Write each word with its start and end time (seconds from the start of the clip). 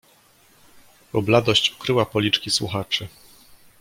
"Bo 1.13 1.21
bladość 1.21 1.75
okryła 1.79 2.05
policzki 2.05 2.51
słuchaczy." 2.51 3.07